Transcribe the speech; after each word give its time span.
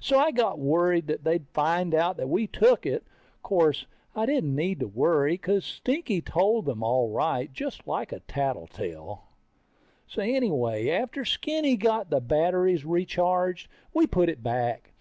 So 0.00 0.18
I 0.18 0.32
got 0.32 0.58
worried 0.58 1.06
that 1.06 1.24
they'd 1.24 1.48
find 1.48 1.94
out 1.94 2.18
that 2.18 2.28
we 2.28 2.46
took 2.46 2.84
it. 2.84 3.06
Course, 3.42 3.86
I 4.14 4.26
didn't 4.26 4.54
need 4.54 4.80
to 4.80 4.86
worry, 4.86 5.32
because 5.32 5.64
Stinky 5.64 6.20
told 6.20 6.66
them 6.66 6.82
all 6.82 7.08
right, 7.08 7.50
just 7.50 7.86
like 7.88 8.12
a 8.12 8.20
tattletale. 8.20 9.24
So 10.06 10.20
anyway, 10.20 10.90
after 10.90 11.24
Skinny 11.24 11.76
got 11.78 12.10
the 12.10 12.20
batteries 12.20 12.84
recharged, 12.84 13.68
we 13.94 14.06
put 14.06 14.28
it 14.28 14.42
back. 14.42 14.92